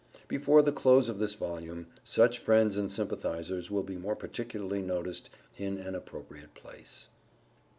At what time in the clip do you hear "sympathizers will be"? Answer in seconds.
2.91-3.97